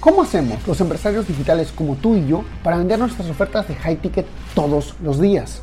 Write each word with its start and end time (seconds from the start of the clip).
¿Cómo 0.00 0.22
hacemos 0.22 0.66
los 0.66 0.80
empresarios 0.80 1.28
digitales 1.28 1.72
como 1.72 1.94
tú 1.94 2.16
y 2.16 2.26
yo 2.26 2.42
para 2.64 2.78
vender 2.78 2.98
nuestras 2.98 3.28
ofertas 3.28 3.68
de 3.68 3.74
high 3.74 3.96
ticket 3.96 4.24
todos 4.54 4.94
los 5.02 5.20
días? 5.20 5.60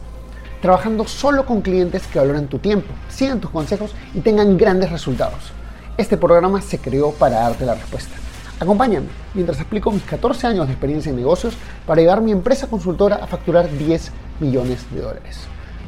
Trabajando 0.62 1.08
solo 1.08 1.44
con 1.48 1.62
clientes 1.62 2.06
que 2.06 2.20
valoran 2.20 2.46
tu 2.46 2.60
tiempo, 2.60 2.94
sigan 3.10 3.40
tus 3.40 3.50
consejos 3.50 3.96
y 4.14 4.20
tengan 4.20 4.56
grandes 4.56 4.92
resultados. 4.92 5.52
Este 5.98 6.18
programa 6.18 6.62
se 6.62 6.78
creó 6.78 7.14
para 7.14 7.40
darte 7.40 7.66
la 7.66 7.74
respuesta. 7.74 8.16
Acompáñame 8.60 9.08
mientras 9.34 9.58
explico 9.60 9.92
mis 9.92 10.04
14 10.04 10.46
años 10.46 10.68
de 10.68 10.74
experiencia 10.74 11.10
en 11.10 11.16
negocios 11.16 11.56
para 11.88 12.02
llevar 12.02 12.22
mi 12.22 12.32
empresa 12.32 12.68
consultora 12.68 13.16
a 13.16 13.26
facturar 13.26 13.68
10 13.76 14.12
millones 14.40 14.86
de 14.92 15.02
dólares, 15.02 15.40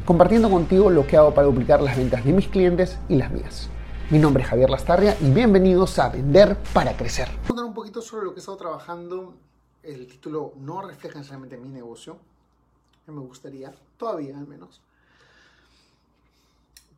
compartiendo 0.05 0.50
contigo 0.50 0.89
lo 0.89 1.05
que 1.05 1.18
hago 1.18 1.36
para 1.36 1.45
duplicar 1.45 1.84
las 1.84 1.95
ventas 1.95 2.25
de 2.25 2.34
mis 2.34 2.47
clientes 2.47 2.97
y 3.09 3.18
las 3.18 3.29
mías. 3.29 3.70
Mi 4.11 4.17
nombre 4.17 4.41
es 4.41 4.49
Javier 4.49 4.71
Lastarria 4.71 5.15
y 5.21 5.29
bienvenidos 5.29 5.99
a 5.99 6.09
Vender 6.09 6.57
para 6.73 6.97
Crecer. 6.97 7.27
Voy 7.27 7.43
a 7.43 7.47
contar 7.49 7.65
un 7.65 7.75
poquito 7.75 8.01
sobre 8.01 8.25
lo 8.25 8.31
que 8.31 8.37
he 8.37 8.39
estado 8.39 8.57
trabajando. 8.57 9.36
El 9.83 10.07
título 10.07 10.54
no 10.57 10.81
refleja 10.81 11.19
necesariamente 11.19 11.57
mi 11.57 11.69
negocio, 11.69 12.17
que 13.05 13.11
me 13.11 13.19
gustaría, 13.19 13.71
todavía 13.97 14.36
al 14.36 14.47
menos. 14.47 14.81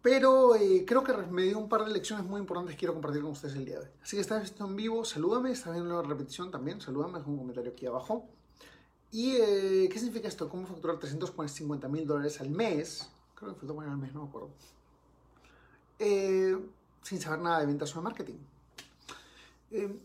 Pero 0.02 0.56
eh, 0.56 0.86
creo 0.88 1.04
que 1.04 1.12
me 1.12 1.42
dio 1.42 1.60
un 1.60 1.68
par 1.68 1.84
de 1.84 1.92
lecciones 1.92 2.26
muy 2.26 2.40
importantes 2.40 2.76
que 2.76 2.80
quiero 2.80 2.94
compartir 2.94 3.22
con 3.22 3.32
ustedes 3.32 3.56
el 3.56 3.66
día 3.66 3.80
de 3.80 3.88
hoy. 3.88 3.92
Así 4.02 4.16
que 4.16 4.22
estás 4.22 4.44
viendo 4.44 4.68
en 4.68 4.76
vivo, 4.78 5.04
salúdame, 5.04 5.52
estás 5.52 5.74
viendo 5.74 6.02
la 6.02 6.08
repetición 6.08 6.50
también, 6.50 6.80
salúdame, 6.80 7.18
deja 7.18 7.30
un 7.30 7.40
comentario 7.40 7.74
aquí 7.74 7.88
abajo. 7.88 8.26
¿Y 9.12 9.36
eh, 9.36 9.90
qué 9.92 10.00
significa 10.00 10.30
esto? 10.30 10.48
¿Cómo 10.48 10.66
facturar 10.66 10.98
350 10.98 11.90
mil 11.90 12.08
dólares 12.08 12.40
al 12.40 12.52
mes? 12.52 13.10
Creo 13.36 13.54
que 13.54 13.60
faltó 13.60 13.76
poner 13.76 13.90
al 13.90 13.98
mes, 13.98 14.14
no 14.14 14.22
me 14.22 14.30
acuerdo. 14.30 14.52
Eh, 16.00 16.58
sin 17.02 17.20
saber 17.20 17.40
nada 17.40 17.60
de 17.60 17.66
ventas 17.66 17.96
o 17.96 18.00
de 18.00 18.04
marketing. 18.04 18.40
Eh, 19.72 20.00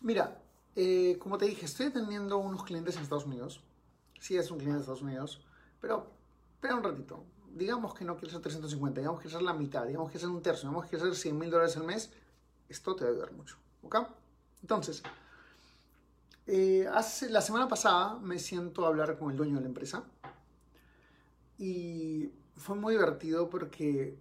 mira, 0.00 0.40
eh, 0.76 1.16
como 1.18 1.38
te 1.38 1.46
dije, 1.46 1.66
estoy 1.66 1.86
atendiendo 1.86 2.38
unos 2.38 2.64
clientes 2.64 2.96
en 2.96 3.02
Estados 3.02 3.26
Unidos. 3.26 3.60
Sí, 4.20 4.36
es 4.36 4.50
un 4.50 4.58
cliente 4.58 4.76
de 4.76 4.80
Estados 4.80 5.02
Unidos, 5.02 5.40
pero 5.80 6.10
espera 6.54 6.76
un 6.76 6.82
ratito. 6.82 7.24
Digamos 7.54 7.94
que 7.94 8.04
no 8.04 8.14
quieres 8.14 8.32
ser 8.32 8.40
350, 8.40 9.00
digamos 9.00 9.20
que 9.20 9.28
ser 9.28 9.42
la 9.42 9.52
mitad, 9.52 9.86
digamos 9.86 10.10
que 10.10 10.18
ser 10.18 10.28
un 10.28 10.40
tercio, 10.40 10.68
digamos 10.68 10.88
que 10.88 10.98
ser 10.98 11.14
100 11.14 11.38
mil 11.38 11.50
dólares 11.50 11.76
al 11.76 11.84
mes. 11.84 12.10
Esto 12.68 12.96
te 12.96 13.04
va 13.04 13.10
a 13.10 13.12
ayudar 13.12 13.32
mucho. 13.32 13.56
¿Ok? 13.82 13.96
Entonces, 14.62 15.02
eh, 16.46 16.88
hace, 16.92 17.28
la 17.28 17.40
semana 17.40 17.68
pasada 17.68 18.18
me 18.18 18.38
siento 18.38 18.84
a 18.84 18.88
hablar 18.88 19.18
con 19.18 19.30
el 19.30 19.36
dueño 19.36 19.56
de 19.56 19.60
la 19.60 19.66
empresa 19.66 20.04
y 21.58 22.30
fue 22.56 22.76
muy 22.76 22.94
divertido 22.94 23.48
porque 23.48 24.16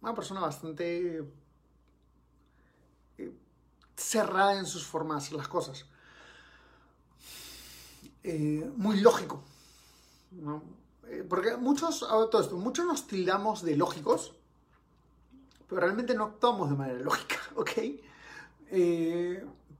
una 0.00 0.14
persona 0.14 0.40
bastante 0.40 1.24
eh, 3.18 3.32
cerrada 3.96 4.58
en 4.58 4.66
sus 4.66 4.86
formas 4.86 5.32
las 5.32 5.48
cosas. 5.48 5.86
Eh, 8.22 8.70
muy 8.76 9.00
lógico. 9.00 9.42
Eh, 11.08 11.24
porque 11.28 11.56
muchos, 11.56 12.00
todo 12.00 12.40
esto, 12.40 12.56
muchos 12.56 12.86
nos 12.86 13.06
tildamos 13.06 13.62
de 13.62 13.76
lógicos, 13.76 14.34
pero 15.66 15.80
realmente 15.80 16.14
no 16.14 16.24
actuamos 16.24 16.70
de 16.70 16.76
manera 16.76 17.00
lógica, 17.00 17.36
¿ok? 17.56 17.70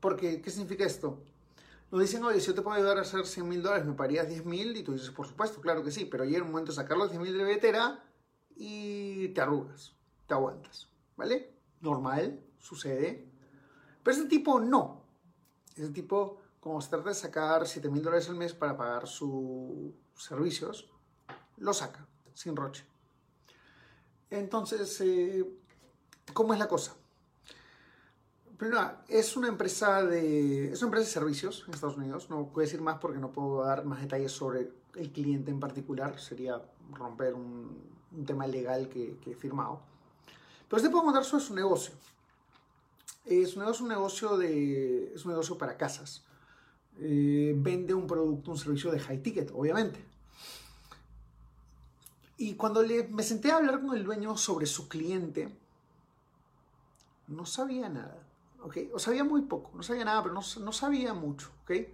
porque, 0.00 0.40
¿qué 0.40 0.50
significa 0.50 0.84
esto? 0.84 1.20
Nos 1.90 2.00
dicen, 2.00 2.24
oye, 2.24 2.40
si 2.40 2.46
yo 2.46 2.54
te 2.54 2.62
puedo 2.62 2.76
ayudar 2.76 2.98
a 2.98 3.02
hacer 3.02 3.26
100 3.26 3.48
mil 3.48 3.62
dólares, 3.62 3.86
¿me 3.86 3.92
pagarías 3.92 4.28
10 4.28 4.46
mil? 4.46 4.76
Y 4.76 4.82
tú 4.82 4.92
dices, 4.92 5.10
por 5.10 5.26
supuesto, 5.26 5.60
claro 5.60 5.82
que 5.82 5.90
sí, 5.90 6.04
pero 6.04 6.24
llega 6.24 6.44
un 6.44 6.50
momento 6.50 6.72
de 6.72 6.76
sacar 6.76 6.96
los 6.96 7.10
10 7.10 7.22
mil 7.22 7.36
de 7.36 7.44
billetera 7.44 8.02
y 8.56 9.28
te 9.28 9.40
arrugas 9.40 9.97
te 10.28 10.34
aguantas, 10.34 10.88
¿vale? 11.16 11.54
Normal, 11.80 12.38
sucede. 12.58 13.26
Pero 14.02 14.16
ese 14.16 14.28
tipo 14.28 14.60
no. 14.60 15.02
Ese 15.74 15.88
tipo, 15.88 16.40
como 16.60 16.80
se 16.80 16.90
trata 16.90 17.08
de 17.08 17.14
sacar 17.14 17.66
7 17.66 17.88
mil 17.88 18.02
dólares 18.02 18.28
al 18.28 18.36
mes 18.36 18.52
para 18.52 18.76
pagar 18.76 19.08
sus 19.08 19.94
servicios, 20.14 20.88
lo 21.56 21.72
saca, 21.72 22.06
sin 22.34 22.54
roche. 22.54 22.84
Entonces, 24.30 25.00
eh, 25.00 25.44
¿cómo 26.34 26.52
es 26.52 26.58
la 26.58 26.68
cosa? 26.68 26.94
Primero, 28.58 28.98
es 29.08 29.36
una 29.36 29.48
empresa 29.48 30.04
de 30.04 30.72
es 30.72 30.82
una 30.82 30.88
empresa 30.88 31.06
de 31.06 31.12
servicios 31.12 31.64
en 31.66 31.74
Estados 31.74 31.96
Unidos. 31.96 32.28
No 32.28 32.48
puedo 32.48 32.66
decir 32.66 32.82
más 32.82 32.98
porque 32.98 33.18
no 33.18 33.32
puedo 33.32 33.64
dar 33.64 33.84
más 33.84 34.02
detalles 34.02 34.32
sobre 34.32 34.72
el 34.96 35.12
cliente 35.12 35.50
en 35.50 35.60
particular. 35.60 36.18
Sería 36.20 36.60
romper 36.92 37.34
un, 37.34 37.88
un 38.12 38.26
tema 38.26 38.46
legal 38.46 38.88
que, 38.88 39.16
que 39.22 39.30
he 39.30 39.34
firmado. 39.34 39.80
Pero 40.68 40.82
te 40.82 40.90
puedo 40.90 41.04
contar 41.04 41.24
sobre 41.24 41.44
su 41.44 41.54
negocio. 41.54 41.94
Es 43.24 43.56
un 43.56 43.60
negocio, 43.60 43.82
un 43.84 43.88
negocio, 43.88 44.36
de, 44.36 45.12
es 45.14 45.24
un 45.24 45.32
negocio 45.32 45.56
para 45.58 45.76
casas. 45.76 46.24
Eh, 47.00 47.54
vende 47.56 47.94
un 47.94 48.06
producto, 48.06 48.50
un 48.50 48.58
servicio 48.58 48.90
de 48.90 49.00
high 49.00 49.22
ticket, 49.22 49.50
obviamente. 49.54 50.04
Y 52.36 52.54
cuando 52.54 52.82
le, 52.82 53.08
me 53.08 53.22
senté 53.22 53.50
a 53.50 53.56
hablar 53.56 53.80
con 53.80 53.96
el 53.96 54.04
dueño 54.04 54.36
sobre 54.36 54.66
su 54.66 54.88
cliente, 54.88 55.56
no 57.26 57.46
sabía 57.46 57.88
nada. 57.88 58.22
¿okay? 58.62 58.90
O 58.94 58.98
sabía 58.98 59.24
muy 59.24 59.42
poco, 59.42 59.70
no 59.74 59.82
sabía 59.82 60.04
nada, 60.04 60.22
pero 60.22 60.34
no, 60.34 60.40
no 60.60 60.72
sabía 60.72 61.14
mucho. 61.14 61.50
¿okay? 61.64 61.92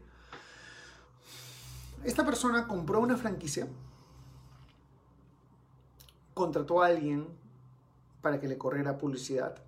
Esta 2.05 2.25
persona 2.25 2.69
compró 2.69 3.01
una 3.01 3.17
franquicia, 3.17 3.67
contrató 6.35 6.83
a 6.83 6.87
alguien 6.87 7.27
para 8.25 8.41
que 8.41 8.49
le 8.49 8.57
corriera 8.57 8.97
publicidad, 8.97 9.63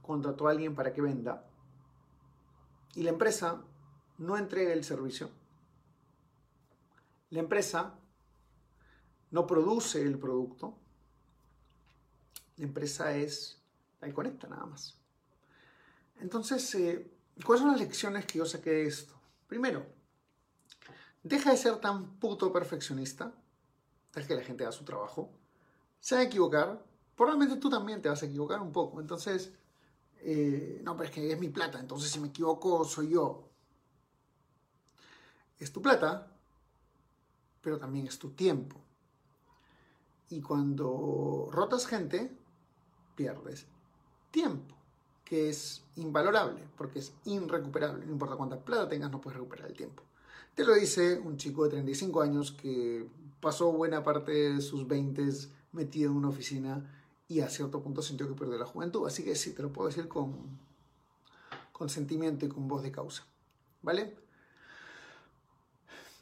contrató 0.00 0.48
a 0.48 0.52
alguien 0.52 0.74
para 0.74 0.94
que 0.94 1.02
venda 1.02 1.44
y 2.94 3.02
la 3.02 3.10
empresa 3.10 3.62
no 4.16 4.38
entrega 4.38 4.72
el 4.72 4.82
servicio. 4.82 5.28
La 7.28 7.40
empresa 7.40 7.94
no 9.30 9.46
produce 9.46 10.00
el 10.00 10.18
producto. 10.18 10.74
La 12.56 12.64
empresa 12.64 13.14
es 13.14 13.60
ahí 14.00 14.12
conecta 14.12 14.48
nada 14.48 14.64
más. 14.64 14.98
Entonces, 16.18 16.74
eh, 16.74 17.10
¿cuáles 17.44 17.62
son 17.62 17.72
las 17.72 17.80
lecciones 17.80 18.24
que 18.24 18.38
yo 18.38 18.46
saqué 18.46 18.70
de 18.70 18.86
esto? 18.86 19.14
Primero, 19.48 19.84
deja 21.22 21.50
de 21.50 21.58
ser 21.58 21.76
tan 21.76 22.18
puto 22.18 22.50
perfeccionista. 22.50 23.34
Deja 24.14 24.28
que 24.28 24.36
la 24.36 24.42
gente 24.42 24.64
haga 24.64 24.72
su 24.72 24.84
trabajo. 24.84 25.30
Se 26.00 26.14
va 26.14 26.22
a 26.22 26.24
equivocar, 26.24 26.82
probablemente 27.16 27.60
tú 27.60 27.70
también 27.70 28.00
te 28.02 28.08
vas 28.08 28.22
a 28.22 28.26
equivocar 28.26 28.60
un 28.60 28.72
poco. 28.72 29.00
Entonces, 29.00 29.52
eh, 30.20 30.80
no, 30.84 30.96
pero 30.96 31.08
es 31.08 31.14
que 31.14 31.32
es 31.32 31.38
mi 31.38 31.48
plata, 31.48 31.80
entonces 31.80 32.10
si 32.10 32.20
me 32.20 32.28
equivoco 32.28 32.84
soy 32.84 33.10
yo. 33.10 33.48
Es 35.58 35.72
tu 35.72 35.80
plata, 35.80 36.32
pero 37.60 37.78
también 37.78 38.06
es 38.06 38.18
tu 38.18 38.30
tiempo. 38.30 38.80
Y 40.30 40.40
cuando 40.40 41.48
rotas 41.52 41.86
gente, 41.86 42.32
pierdes 43.14 43.66
tiempo, 44.30 44.74
que 45.24 45.50
es 45.50 45.82
invalorable, 45.96 46.62
porque 46.76 47.00
es 47.00 47.12
irrecuperable. 47.24 48.06
No 48.06 48.12
importa 48.12 48.36
cuánta 48.36 48.58
plata 48.58 48.88
tengas, 48.88 49.10
no 49.10 49.20
puedes 49.20 49.38
recuperar 49.38 49.68
el 49.68 49.76
tiempo. 49.76 50.02
Te 50.54 50.64
lo 50.64 50.74
dice 50.74 51.18
un 51.18 51.36
chico 51.36 51.64
de 51.64 51.70
35 51.70 52.22
años 52.22 52.52
que 52.52 53.06
pasó 53.40 53.72
buena 53.72 54.02
parte 54.02 54.32
de 54.32 54.60
sus 54.60 54.86
20 54.86 55.22
metido 55.72 56.10
en 56.10 56.16
una 56.16 56.28
oficina 56.28 57.01
y 57.32 57.40
a 57.40 57.48
cierto 57.48 57.82
punto 57.82 58.02
sintió 58.02 58.28
que 58.28 58.34
perdió 58.34 58.58
la 58.58 58.66
juventud. 58.66 59.06
Así 59.06 59.24
que 59.24 59.34
sí, 59.34 59.54
te 59.54 59.62
lo 59.62 59.72
puedo 59.72 59.88
decir 59.88 60.06
con, 60.06 60.58
con 61.72 61.88
sentimiento 61.88 62.44
y 62.44 62.48
con 62.48 62.68
voz 62.68 62.82
de 62.82 62.92
causa. 62.92 63.24
¿Vale? 63.80 64.14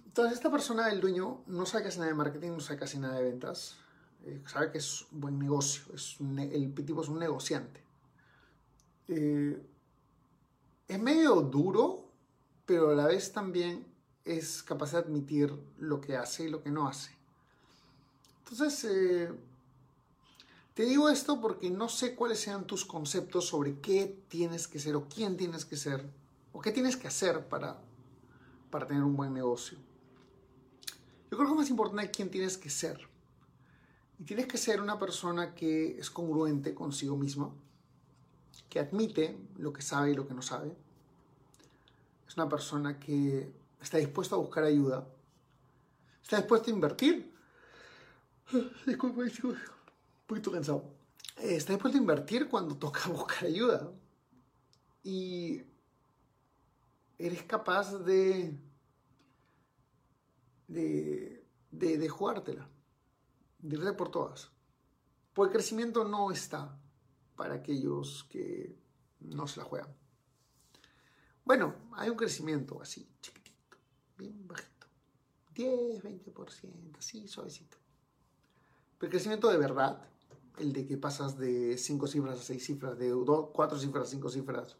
Entonces, 0.06 0.34
esta 0.34 0.50
persona, 0.50 0.88
el 0.88 1.00
dueño, 1.00 1.42
no 1.46 1.66
sabe 1.66 1.84
casi 1.84 1.98
nada 1.98 2.10
de 2.10 2.16
marketing, 2.16 2.50
no 2.50 2.60
sabe 2.60 2.78
casi 2.78 2.98
nada 2.98 3.16
de 3.16 3.24
ventas. 3.24 3.76
Eh, 4.24 4.40
sabe 4.46 4.70
que 4.70 4.78
es 4.78 5.06
un 5.12 5.20
buen 5.20 5.38
negocio. 5.38 5.92
Es 5.94 6.16
el 6.20 6.74
tipo 6.74 7.02
es 7.02 7.08
un 7.08 7.18
negociante. 7.18 7.82
Eh, 9.08 9.60
es 10.86 11.00
medio 11.00 11.40
duro, 11.40 12.08
pero 12.66 12.90
a 12.90 12.94
la 12.94 13.06
vez 13.06 13.32
también 13.32 13.84
es 14.24 14.62
capaz 14.62 14.92
de 14.92 14.98
admitir 14.98 15.52
lo 15.78 16.00
que 16.00 16.16
hace 16.16 16.44
y 16.44 16.48
lo 16.48 16.62
que 16.62 16.70
no 16.70 16.86
hace. 16.86 17.10
Entonces, 18.44 18.84
eh, 18.84 19.32
te 20.80 20.86
digo 20.86 21.10
esto 21.10 21.42
porque 21.42 21.68
no 21.68 21.90
sé 21.90 22.14
cuáles 22.14 22.40
sean 22.40 22.66
tus 22.66 22.86
conceptos 22.86 23.46
sobre 23.46 23.80
qué 23.80 24.18
tienes 24.28 24.66
que 24.66 24.78
ser 24.78 24.96
o 24.96 25.06
quién 25.14 25.36
tienes 25.36 25.66
que 25.66 25.76
ser 25.76 26.08
o 26.54 26.62
qué 26.62 26.72
tienes 26.72 26.96
que 26.96 27.06
hacer 27.06 27.46
para, 27.48 27.78
para 28.70 28.86
tener 28.86 29.02
un 29.02 29.14
buen 29.14 29.34
negocio. 29.34 29.76
Yo 31.30 31.36
creo 31.36 31.50
que 31.50 31.54
más 31.54 31.68
importante 31.68 32.04
es 32.04 32.10
quién 32.16 32.30
tienes 32.30 32.56
que 32.56 32.70
ser. 32.70 32.98
Y 34.18 34.24
tienes 34.24 34.46
que 34.46 34.56
ser 34.56 34.80
una 34.80 34.98
persona 34.98 35.54
que 35.54 35.98
es 35.98 36.08
congruente 36.08 36.74
consigo 36.74 37.14
misma, 37.14 37.50
que 38.70 38.80
admite 38.80 39.36
lo 39.58 39.74
que 39.74 39.82
sabe 39.82 40.12
y 40.12 40.14
lo 40.14 40.26
que 40.26 40.32
no 40.32 40.40
sabe. 40.40 40.74
Es 42.26 42.38
una 42.38 42.48
persona 42.48 42.98
que 42.98 43.52
está 43.82 43.98
dispuesta 43.98 44.34
a 44.34 44.38
buscar 44.38 44.64
ayuda, 44.64 45.06
está 46.22 46.38
dispuesta 46.38 46.70
a 46.70 46.74
invertir. 46.74 47.34
Disculpa, 48.86 49.24
disculpa 49.24 49.60
poquito 50.30 50.52
cansado. 50.52 50.84
Está 51.36 51.72
dispuesto 51.72 51.98
a 51.98 52.00
invertir 52.00 52.48
cuando 52.48 52.76
toca 52.76 53.08
buscar 53.08 53.46
ayuda. 53.46 53.92
Y 55.02 55.62
eres 57.18 57.42
capaz 57.44 57.98
de, 57.98 58.56
de, 60.68 61.44
de, 61.70 62.08
jugártela, 62.08 62.68
de 63.58 63.92
por 63.92 64.10
todas. 64.10 64.50
Porque 65.34 65.52
el 65.52 65.58
crecimiento 65.58 66.04
no 66.04 66.30
está 66.30 66.78
para 67.34 67.54
aquellos 67.54 68.24
que 68.24 68.78
no 69.20 69.48
se 69.48 69.60
la 69.60 69.64
juegan. 69.64 69.92
Bueno, 71.44 71.74
hay 71.94 72.10
un 72.10 72.16
crecimiento 72.16 72.80
así, 72.80 73.08
chiquitito, 73.20 73.78
bien 74.16 74.46
bajito. 74.46 74.86
10, 75.54 76.04
20%, 76.04 76.98
así 76.98 77.26
suavecito. 77.26 77.76
Pero 78.98 79.08
el 79.08 79.10
crecimiento 79.10 79.48
de 79.48 79.58
verdad, 79.58 80.10
el 80.60 80.72
de 80.72 80.86
que 80.86 80.96
pasas 80.96 81.38
de 81.38 81.76
5 81.78 82.06
cifras 82.06 82.38
a 82.38 82.42
6 82.42 82.64
cifras, 82.64 82.98
de 82.98 83.12
4 83.52 83.78
cifras 83.78 84.08
a 84.08 84.10
5 84.10 84.28
cifras, 84.30 84.76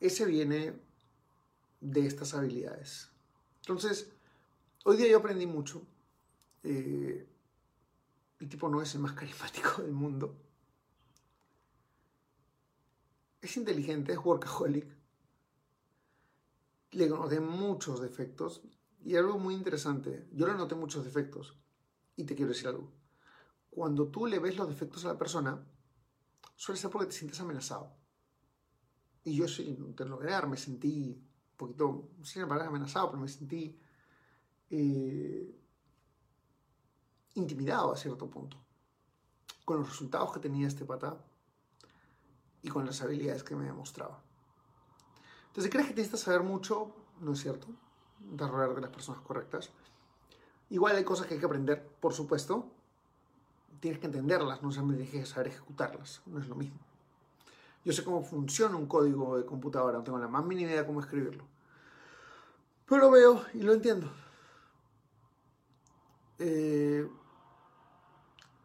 ese 0.00 0.24
viene 0.24 0.74
de 1.80 2.06
estas 2.06 2.34
habilidades. 2.34 3.10
Entonces, 3.60 4.10
hoy 4.84 4.96
día 4.96 5.08
yo 5.08 5.18
aprendí 5.18 5.46
mucho. 5.46 5.82
Eh, 6.62 7.26
el 8.40 8.48
tipo 8.48 8.68
no 8.68 8.82
es 8.82 8.94
el 8.94 9.00
más 9.00 9.12
carismático 9.12 9.82
del 9.82 9.92
mundo. 9.92 10.36
Es 13.40 13.56
inteligente, 13.56 14.12
es 14.12 14.18
workaholic. 14.18 14.86
Le 16.92 17.08
noté 17.08 17.40
muchos 17.40 18.00
defectos. 18.00 18.62
Y 19.04 19.14
algo 19.14 19.38
muy 19.38 19.54
interesante, 19.54 20.26
yo 20.32 20.46
le 20.48 20.54
noté 20.54 20.74
muchos 20.74 21.04
defectos. 21.04 21.56
Y 22.16 22.24
te 22.24 22.34
quiero 22.34 22.48
decir 22.48 22.68
algo. 22.68 22.90
Cuando 23.76 24.08
tú 24.08 24.24
le 24.24 24.38
ves 24.38 24.56
los 24.56 24.66
defectos 24.66 25.04
a 25.04 25.08
la 25.08 25.18
persona, 25.18 25.62
suele 26.54 26.80
ser 26.80 26.90
porque 26.90 27.08
te 27.08 27.12
sientes 27.12 27.38
amenazado. 27.40 27.94
Y 29.22 29.36
yo 29.36 29.46
sí, 29.46 29.76
no 29.78 29.94
te 29.94 30.06
lo 30.06 30.18
negar, 30.18 30.48
me 30.48 30.56
sentí 30.56 31.12
un 31.12 31.56
poquito, 31.58 32.08
sin 32.22 32.48
palabra 32.48 32.68
amenazado, 32.68 33.10
pero 33.10 33.20
me 33.20 33.28
sentí 33.28 33.78
eh, 34.70 35.62
intimidado 37.34 37.92
a 37.92 37.98
cierto 37.98 38.30
punto. 38.30 38.56
Con 39.66 39.80
los 39.80 39.90
resultados 39.90 40.32
que 40.32 40.40
tenía 40.40 40.68
este 40.68 40.86
pata 40.86 41.22
y 42.62 42.70
con 42.70 42.86
las 42.86 43.02
habilidades 43.02 43.44
que 43.44 43.56
me 43.56 43.66
demostraba. 43.66 44.24
Entonces, 45.48 45.70
¿crees 45.70 45.88
que 45.88 45.94
necesitas 45.94 46.20
saber 46.20 46.42
mucho? 46.42 46.96
No 47.20 47.34
es 47.34 47.40
cierto. 47.40 47.66
De 48.20 48.48
rodear 48.48 48.74
de 48.74 48.80
las 48.80 48.90
personas 48.90 49.20
correctas. 49.20 49.68
Igual 50.70 50.96
hay 50.96 51.04
cosas 51.04 51.26
que 51.26 51.34
hay 51.34 51.40
que 51.40 51.44
aprender, 51.44 51.86
por 52.00 52.14
supuesto. 52.14 52.72
Tienes 53.80 54.00
que 54.00 54.06
entenderlas, 54.06 54.62
no 54.62 54.72
solamente 54.72 55.04
tienes 55.04 55.28
que 55.28 55.34
saber 55.34 55.48
ejecutarlas. 55.48 56.22
No 56.26 56.38
es 56.38 56.48
lo 56.48 56.54
mismo. 56.54 56.78
Yo 57.84 57.92
sé 57.92 58.02
cómo 58.02 58.22
funciona 58.22 58.76
un 58.76 58.86
código 58.86 59.38
de 59.38 59.46
computadora, 59.46 59.98
no 59.98 60.04
tengo 60.04 60.18
la 60.18 60.26
más 60.26 60.44
mínima 60.44 60.70
idea 60.70 60.80
de 60.80 60.86
cómo 60.86 61.00
escribirlo. 61.00 61.44
Pero 62.86 63.02
lo 63.02 63.10
veo 63.10 63.44
y 63.54 63.62
lo 63.62 63.72
entiendo. 63.72 64.10
Eh, 66.38 67.08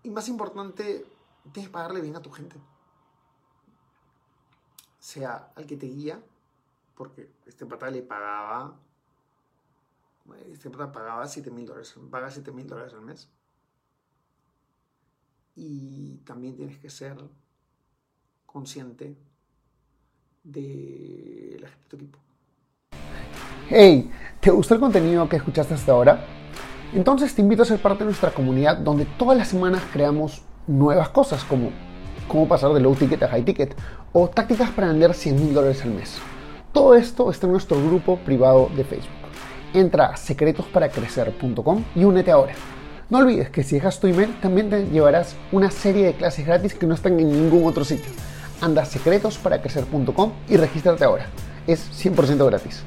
y 0.03 0.09
más 0.09 0.27
importante, 0.27 1.05
tienes 1.51 1.69
que 1.69 1.73
pagarle 1.73 2.01
bien 2.01 2.15
a 2.15 2.21
tu 2.21 2.31
gente. 2.31 2.55
Sea 4.99 5.51
al 5.55 5.65
que 5.65 5.77
te 5.77 5.85
guía, 5.85 6.19
porque 6.95 7.29
este 7.45 7.65
pata 7.65 7.89
le 7.89 8.01
pagaba, 8.01 8.75
este 10.51 10.69
pata 10.69 10.91
pagaba 10.91 11.27
7 11.27 11.49
mil 11.51 11.65
dólares, 11.65 11.95
paga 12.09 12.29
7 12.29 12.51
mil 12.51 12.67
dólares 12.67 12.93
al 12.93 13.01
mes. 13.01 13.29
Y 15.55 16.17
también 16.25 16.55
tienes 16.55 16.77
que 16.77 16.89
ser 16.89 17.15
consciente 18.45 19.15
de 20.43 21.57
la 21.61 21.67
gente 21.67 21.83
de 21.83 21.89
tu 21.89 21.95
equipo. 21.97 22.19
Hey, 23.69 24.11
¿te 24.39 24.51
gustó 24.51 24.73
el 24.73 24.79
contenido 24.79 25.27
que 25.29 25.37
escuchaste 25.37 25.73
hasta 25.73 25.91
ahora? 25.91 26.25
Entonces 26.93 27.33
te 27.33 27.41
invito 27.41 27.63
a 27.63 27.65
ser 27.65 27.81
parte 27.81 27.99
de 27.99 28.05
nuestra 28.05 28.33
comunidad 28.33 28.77
donde 28.77 29.05
todas 29.05 29.37
las 29.37 29.47
semanas 29.47 29.81
creamos 29.93 30.41
nuevas 30.67 31.09
cosas 31.09 31.43
como 31.45 31.71
cómo 32.27 32.47
pasar 32.47 32.73
de 32.73 32.79
low 32.79 32.95
ticket 32.95 33.23
a 33.23 33.27
high 33.27 33.43
ticket 33.43 33.75
o 34.13 34.29
tácticas 34.29 34.69
para 34.71 34.87
vender 34.87 35.13
100 35.13 35.35
mil 35.35 35.53
dólares 35.53 35.81
al 35.83 35.91
mes. 35.91 36.17
Todo 36.71 36.95
esto 36.95 37.29
está 37.29 37.45
en 37.47 37.53
nuestro 37.53 37.77
grupo 37.77 38.17
privado 38.17 38.69
de 38.75 38.83
Facebook. 38.83 39.09
Entra 39.73 40.07
a 40.07 40.17
secretosparacrecer.com 40.17 41.83
y 41.95 42.03
únete 42.03 42.31
ahora. 42.31 42.53
No 43.11 43.17
olvides 43.17 43.49
que 43.49 43.61
si 43.61 43.75
dejas 43.75 43.99
tu 43.99 44.07
email 44.07 44.33
también 44.39 44.69
te 44.69 44.85
llevarás 44.85 45.35
una 45.51 45.69
serie 45.69 46.05
de 46.05 46.13
clases 46.13 46.45
gratis 46.45 46.73
que 46.73 46.87
no 46.87 46.95
están 46.95 47.19
en 47.19 47.29
ningún 47.29 47.67
otro 47.67 47.83
sitio 47.83 48.09
anda 48.61 48.83
a 48.83 48.85
secretosparacrecer.com 48.85 50.31
y 50.47 50.55
regístrate 50.55 51.03
ahora. 51.03 51.25
Es 51.67 51.89
100% 51.91 52.45
gratis. 52.45 52.83